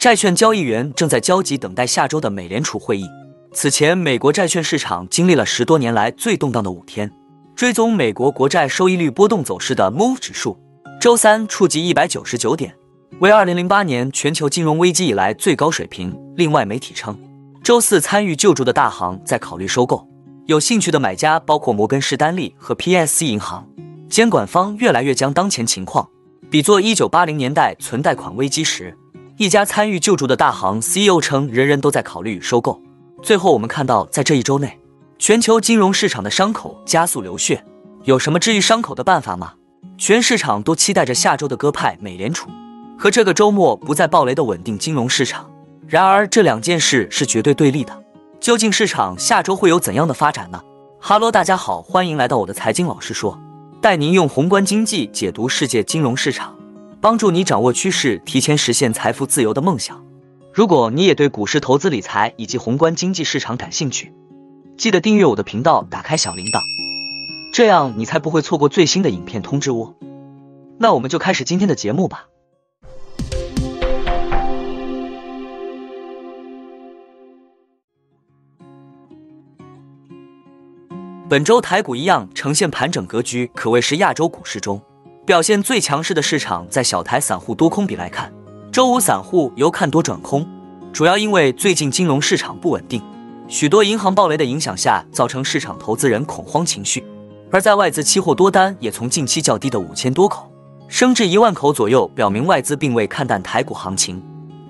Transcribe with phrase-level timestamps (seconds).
[0.00, 3.04] 债券交易员正在焦急等待下周的美联储会议。
[3.52, 7.12] 此前，美国债券市场经历了十多年来最动荡的五天。
[7.54, 10.58] 追踪美国国债收益率波动走势的 Move 指数，
[10.98, 12.74] 周三触及一百九十九点，
[13.18, 16.18] 为二零零八年全球金融危机以来最高水平。
[16.34, 17.18] 另外，媒体称，
[17.62, 20.08] 周四参与救助的大行在考虑收购，
[20.46, 23.68] 有兴趣的买家包括摩根士丹利和 PSC 银行。
[24.08, 26.08] 监管方越来越将当前情况
[26.50, 28.96] 比作一九八零年代存贷款危机时，
[29.40, 32.78] 一家参与救助的大行 CEO 称，人人都在考虑收购。
[33.22, 34.78] 最后，我们看到，在这一周内，
[35.18, 37.64] 全球金融市场的伤口加速流血，
[38.04, 39.54] 有什么治愈伤口的办法吗？
[39.96, 42.50] 全市场都期待着下周的鸽派美联储
[42.98, 45.50] 和这个周末不再暴雷的稳定金融市场。
[45.88, 47.98] 然而，这两件事是绝对对立的。
[48.40, 50.60] 究竟市场下周会有怎样的发展呢？
[51.00, 53.40] 哈喽，大家好，欢迎来到我的财经老师说，
[53.80, 56.54] 带您用宏观经济解读世界金融市场，
[57.02, 60.04] 帮助你掌握趋势，提前实现财富自由的梦想。
[60.52, 64.12] 如果你也对股市投资理财以及宏观经济市场感兴趣，
[64.76, 66.60] 记得订阅我的频道，打开小铃铛，
[67.54, 69.94] 这样你才不会错过最新的影片通知哦。
[70.78, 72.26] 那我们就开始今天的节目吧。
[81.30, 84.82] 本周台股一样呈现盘整格局，可谓是亚洲股市中
[85.30, 86.66] 表现最强势的市场。
[86.68, 88.32] 在小台散户多空比来看。
[88.72, 90.44] 周五散户由看多转空，
[90.92, 93.00] 主要因为最近金融市场不稳定，
[93.46, 97.04] 许多银行暴雷的影响下，造成市场投资人恐慌情绪。
[97.52, 100.50] 而在外资期货多单也从近期较低的五千多口
[100.88, 104.20] 升至一万口左右，表明外资并未看淡台股行情。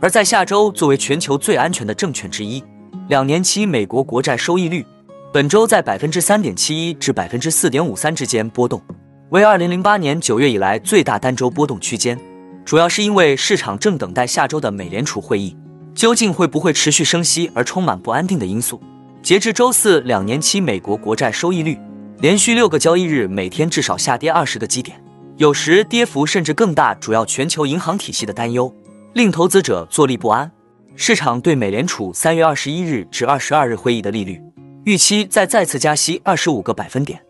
[0.00, 2.60] 而在下周，作为全球最安全的证券之一，
[3.06, 4.84] 两年期美国国债收益率
[5.32, 8.82] 本周在百分之三点七一至百分之四点五三之间波动，
[9.30, 12.18] 为二零零八年九月以来最大单周波动区间。
[12.64, 15.54] 主要是因为市场正等待下周的美联储会议，
[15.94, 18.80] 究竟会不会持续升息而充满不安定的因素。
[19.22, 21.78] 截至周四，两年期美国国债收益率
[22.20, 24.98] 连续六个交易日每天至少下跌二十个基点，
[25.36, 26.94] 有时跌幅甚至更大。
[26.94, 28.74] 主要全球银行体系的担忧
[29.12, 30.50] 令投资者坐立不安。
[30.96, 34.40] 市场对美联储三月二十一日至二十二日会议的利率
[34.84, 37.20] 预期在再次加息二十五个百分点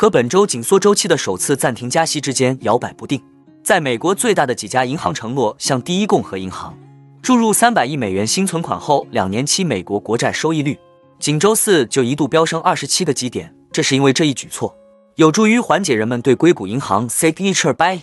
[0.00, 3.20] 和本周紧缩周期的首次暂停加息之间摇摆不定。
[3.64, 6.78] 在美国最大的几家银行承诺向第一共和银行
[7.20, 10.78] 注入三百亿美元新存款后，两年期美国国债收益率
[11.18, 13.52] 仅周四就一度飙升二十七个基点。
[13.72, 14.72] 这是因为这一举措
[15.16, 18.02] 有助于缓解人们对硅谷银行 Signature Bank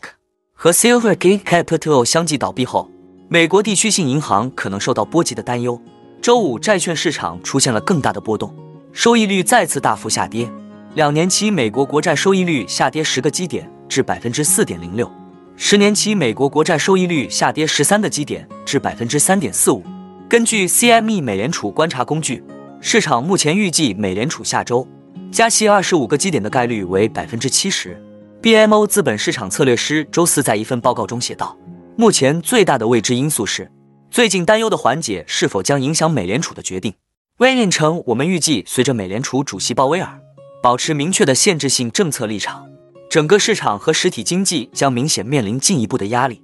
[0.54, 2.92] 和 Silvergate Capital 相继倒闭后，
[3.30, 5.82] 美国地区性银行可能受到波及的担忧。
[6.22, 8.54] 周五，债券市场出现了更大的波动，
[8.92, 10.52] 收益率再次大幅下跌，
[10.96, 15.12] 两年期美国国债收益率下跌十个基点至百分之四点零六。
[15.58, 19.84] 十年期美国国债收益率下跌十三个基点至百分之三点四五。
[20.30, 22.42] 根据 CME 美联储观察工具，
[22.80, 24.88] 市场目前预计美联储下周
[25.34, 28.02] 加息二十五个基点的概率为百分之七十。
[28.42, 31.58] BMO 资本市场策略师周四在一份报告中写道
[31.98, 33.70] ：“目前最大的未知因素是
[34.10, 36.94] 最近担忧的缓解是否将影响美联储的决定。”
[37.40, 40.22] 威廉称：“我们预计随着美联储主席鲍威尔
[40.66, 42.66] 保持明确的限制性政策立场。”
[43.08, 46.42] 整个市场和实体经济将明显面临进一步的压力。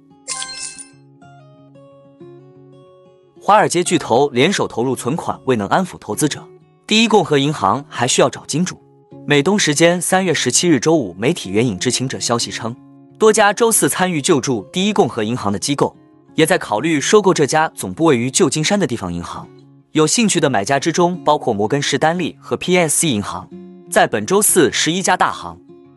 [3.40, 6.46] 华尔街巨头联手投入存款，未能安抚投资者。
[6.86, 8.80] 第一共和银行还需要找金主。
[9.26, 12.76] 美东时间三月十七日周五，媒体援引知情者消息称，
[13.18, 15.96] 多家周四参与救助第一共和银行的机构，
[16.36, 19.48] 也在考虑收购这家总部位于旧金山的地方银行。
[19.90, 23.48] 有兴趣的买家之中包括摩根士丹利和 PSC 银行。
[23.92, 25.54] 在本周四，十一家大行。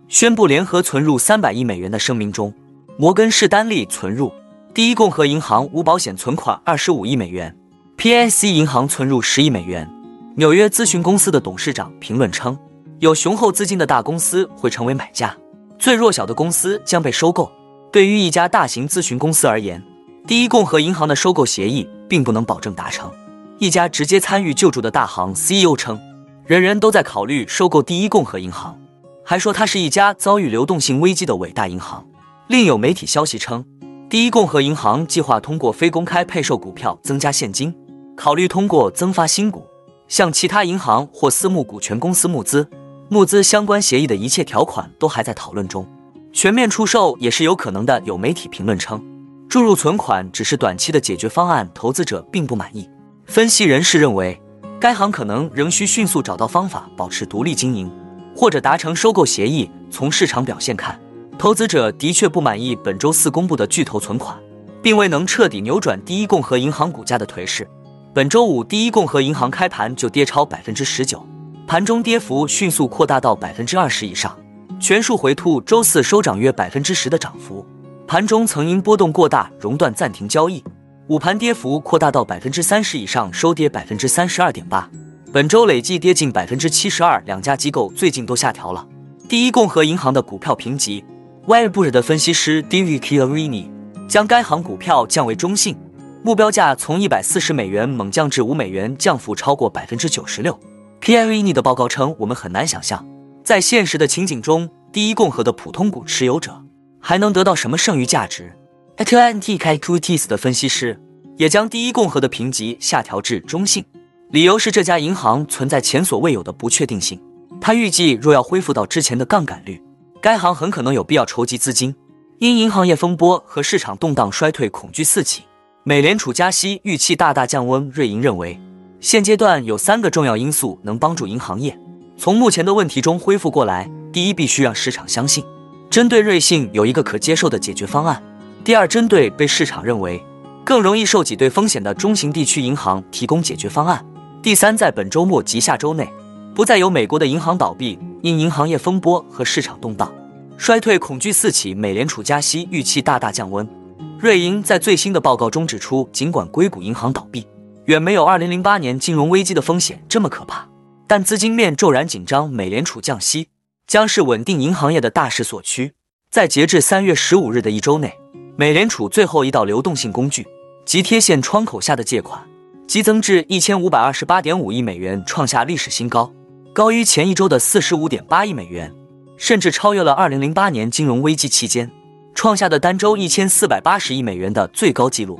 [0.10, 2.54] 宣布联合存入三百亿美元的声明中，
[2.98, 4.34] 摩根士丹利存入
[4.74, 7.56] 第一共和银行无保险存款二十五亿美元
[7.98, 9.90] ，PNC 银行存入十亿美元。
[10.36, 12.60] 纽约咨询公司的董事长评论称，
[13.00, 15.34] 有雄厚资金的大公司会成为买家，
[15.80, 17.50] 最弱小的公司将被收购。
[17.94, 19.82] 对于一家大型咨询公司而言，
[20.28, 23.10] 第一共和银行的收购协议并不能保证达成。
[23.58, 25.98] 一家直接参与救助的大行 CEO 称，
[26.46, 28.80] 人人都在考虑收购第一共和银行。
[29.24, 32.06] 还说它是一家遭遇流动性危机的伟大银行。
[32.48, 33.66] 另有媒体消息称，
[34.08, 37.76] 第一共和银行计划通过非公开配售股票增加现金，
[38.16, 39.66] 考虑通过增发新股
[40.08, 42.70] 向其他银行或私募股权公司募资。
[43.10, 45.88] 募资相关协议的一切条款都还在讨论中，
[46.32, 48.00] 全面出售也是有可能的。
[48.06, 49.04] 有媒体评论称，
[49.50, 52.88] 注入存款只是短期的解决方案，投资者并不满意。
[53.26, 54.40] 分析人士认为，
[54.80, 57.92] 该行可能仍需迅速找到方法保持独立经营。
[58.36, 59.72] 或者达成收购协议。
[59.90, 61.00] 从市场表现看，
[61.38, 64.38] 投资者的确不满意本周四公布的巨头存款，
[64.84, 67.66] 并未能彻底扭转第一共和银行股价的颓势。
[68.14, 71.26] 本周五，第一共和银行开盘就跌超百分之十九，
[71.66, 74.38] 盘中跌幅迅速扩大到百分之二十以上，
[74.82, 75.62] 全数回吐。
[75.62, 77.66] 周四收涨约百分之十的涨幅，
[78.06, 80.62] 盘中曾因波动过大熔断暂停交易。
[81.08, 84.90] 午盘跌幅扩大到百分之三十以上，收跌百分之三十二点八。
[85.32, 88.84] 本周累计跌近百分之七十二，两家机构最近都下调了
[89.30, 91.06] 第一共和银行的股票评级。
[91.46, 93.70] Wirebush 的分析师 David Chiarini
[94.08, 95.78] 将该行股票降为中性。
[96.24, 100.60] 目标价从一百四十美元猛降至五美元，降幅超过百分之九十六。
[101.00, 103.06] p i r i n i 的报告称，我们很难想象，
[103.44, 106.64] 在现实的情景中，第一共和的普通股持有者
[107.00, 108.58] 还能得到什么剩余价值。
[108.98, 110.98] Atlantic Equities 的分析师
[111.38, 113.84] 也将第一共和的评级下调至中性，
[114.32, 117.22] 理由是这家银行存在前所未有的不确定性。
[117.60, 119.82] 他预计，若要恢复到之前的杠杆率，
[120.22, 121.94] 该行很可能有必要筹集资金。
[122.40, 125.44] 因银行业风波和市场动荡衰退恐惧四起。
[125.84, 128.58] 美联储加息预期大大降温，瑞银认为，
[129.02, 131.78] 现阶段有三个重要因素能帮助银行业
[132.18, 133.92] 从目前的问题中恢复过来。
[134.14, 135.44] 第一，必须让市场相信，
[135.90, 138.22] 针对瑞信有一个可接受的解决方案；
[138.66, 140.20] 第二，针对被市场认为
[140.64, 144.04] 更容易受挤兑风险的中型地区银行提供解决方案；
[144.42, 146.10] 第三，在本周末及下周内，
[146.56, 150.12] 不再有美国的银行倒闭，因银行业风波和市场动荡
[150.58, 153.70] 衰退恐惧四起，美联储加息预期大大降温。
[154.18, 157.46] 瑞银在最新的报告中指出，尽管硅谷银行倒闭
[157.86, 160.68] 远没有2008年金融危机的风险这么可怕，
[161.06, 163.50] 但资金面骤然紧张，美联储降息
[163.86, 165.94] 将是稳定银行业的大势所趋。
[166.32, 168.18] 在截至3月15日的一周内，
[168.58, 170.48] 美联储最后一道流动性工具
[170.86, 172.42] 即贴现窗口下的借款
[172.88, 176.32] 激增至1528.5亿美元，创下历史新高，
[176.72, 178.94] 高于前一周的45.8亿美元，
[179.36, 181.92] 甚至超越了2008年金融危机期间。
[182.34, 185.40] 创下的单周一千四百八十亿美元的最高纪录。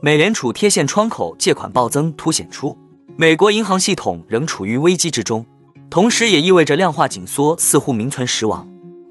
[0.00, 2.76] 美联储贴现窗口借款暴增，凸显出
[3.16, 5.44] 美国银行系统仍处于危机之中，
[5.88, 8.68] 同时也意味着量化紧缩似乎名存实亡。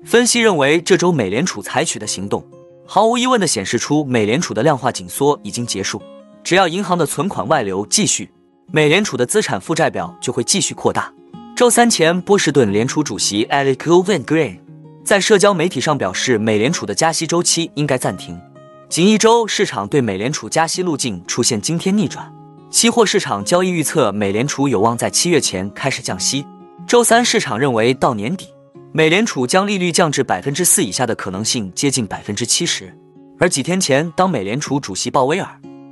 [0.07, 2.42] 分析认为，这周美联储采取的行动，
[2.86, 6.01] 毫无疑问地显示出美联储的量化紧缩已经结束。
[6.45, 8.31] 只要银行的存款外流继续，
[8.71, 11.13] 美联储的资产负债表就会继续扩大。
[11.57, 14.59] 周三前，波士顿联储主席 Alex Golden-Green
[15.04, 18.39] 在社交媒体上表示，美联储的加息周期应该暂停。
[18.88, 22.33] 仅一周，市场对美联储加息路径出现惊天逆转。
[22.69, 26.45] 期货市场交易预测，美联储有望在七月前开始降息。
[26.88, 28.48] 周三，市场认为到年底，
[28.97, 32.91] 美联储将利率降至百分之四以下的可能性接近百分之七十。
[33.38, 35.47] 而几天前，当美联储主席鲍威尔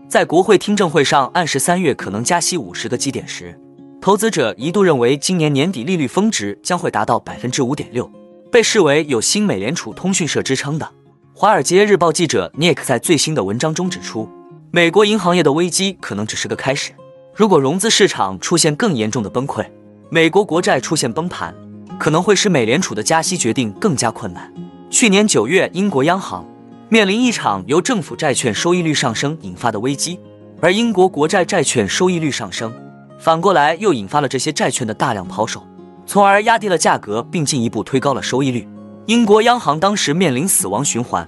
[0.09, 3.55] 在国会听证会上暗示三月可能加息五十个基点时，
[4.01, 8.11] 投资者一度认为今年年底利率峰值将会达到百分之五点六，
[8.51, 10.85] 被视为有新美联储通讯社支撑的
[11.31, 14.27] 《华尔街日报》记者 Nick 在最新的文章中指出，
[14.71, 16.91] 美国银行业的危机可能只是个开始。
[17.35, 19.63] 如果融资市场出现更严重的崩溃，
[20.09, 21.53] 美国国债出现崩盘，
[21.99, 24.51] 可能会使美联储的加息决定更加困难。
[24.89, 26.45] 去年九月，英国央行
[26.89, 30.19] 面临一场由政府债券收益率上升引发的危机，
[30.61, 32.73] 而英国国债债券收益率上升。
[33.17, 35.63] 反过来又引发了这些债券的大量抛售，
[36.05, 38.67] 从而压低了价格，并进一步推高了收益率。
[39.07, 41.27] 英国央行当时面临死亡循环，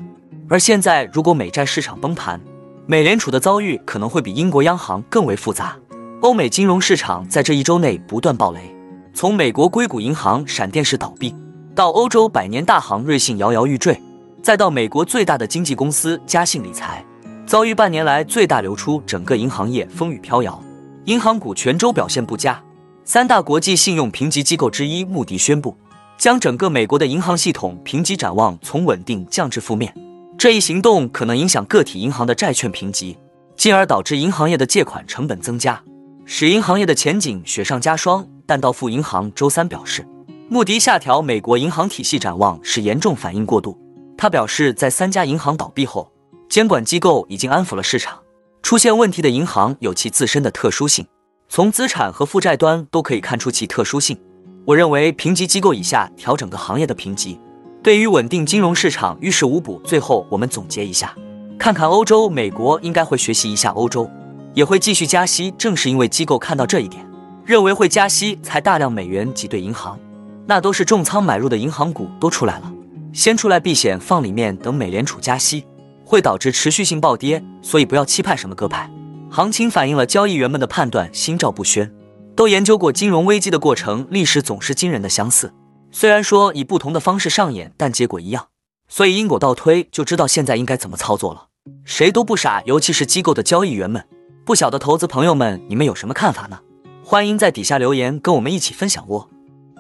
[0.49, 2.39] 而现在如果美债市场崩盘，
[2.85, 5.75] 美联储的遭遇可能会比英国央行更为复杂。
[6.21, 8.75] 欧美金融市场在这一周内不断暴雷，
[9.17, 11.33] 从美国硅谷银行闪电式倒闭，
[11.73, 13.99] 到欧洲百年大行瑞信摇摇欲坠，
[14.43, 17.03] 再到美国最大的经纪公司嘉信理财
[17.47, 20.63] 遭遇半年来最大流出，整个银行业风雨飘摇。
[21.05, 22.61] 银行股全周表现不佳，
[23.05, 25.75] 三大国际信用评级机构之一穆迪宣布，
[26.19, 29.91] 将整个美国的银行系统评级展望从稳定降至负面。
[30.37, 33.17] 这一行动可能影响个体银行的债券评级，
[33.55, 35.81] 进而导致银行业的借款成本增加，
[36.29, 38.27] 使银行业的前景雪上加霜。
[38.45, 40.05] 但道富银行周三表示，
[40.49, 43.77] 穆迪下调美国银行体系展望是严重反应过度。
[44.17, 46.11] 他表示，在三家银行倒闭后，
[46.49, 48.19] 监管机构已经安抚了市场。
[48.61, 51.05] 出现问题的银行有其自身的特殊性，
[51.49, 54.17] 从资产和负债端都可以看出其特殊性。
[54.65, 57.39] 我认为评级机构以下调整个行业的评级，
[57.83, 59.81] 对于稳定金融市场于事无补。
[59.83, 61.13] 最后我们总结一下，
[61.59, 64.09] 看看欧洲、美国应该会学习一下欧洲，
[64.57, 65.53] 也会继续加息。
[65.55, 67.07] 正是因为机构看到这一点，
[67.45, 69.99] 认为会加息，才大量美元挤兑银行，
[70.47, 72.73] 那都是重仓买入的银行股都出来了，
[73.13, 75.63] 先出来避险放里面，等美联储加息。
[76.03, 78.89] 会导致持续性暴跌，所以不要期盼什么割牌。
[79.29, 81.93] 行情反映了交易员们的判断，心照不宣。
[82.35, 85.53] 都研究过金融危机的过程，历史总是惊人的相似。
[85.91, 88.47] 虽然说以不同的方式上演，但结果一样。
[88.87, 91.47] 所以因果倒推就知道现在应该怎么操作了。
[91.83, 94.03] 谁都不傻，尤其是机构的交易员们。
[94.47, 96.61] 不晓得投资朋友们，你们有什么看法呢？
[97.03, 99.27] 欢迎在底下留言，跟我们一起分享哦。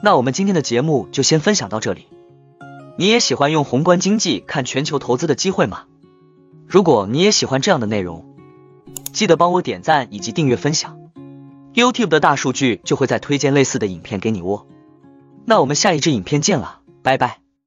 [0.03, 2.07] 那我们今天的节目就先分享到这里。
[2.97, 5.83] 你也喜欢用宏观经济看全球投资的机会吗？
[6.67, 8.25] 如果你也喜欢这样的内容，
[9.13, 10.99] 记得帮我点赞以及订阅分享。
[11.73, 14.65] YouTube 的大数据就会再推荐类似的影片给你哦。
[15.45, 17.46] 那我们下一支影片见了，拜拜。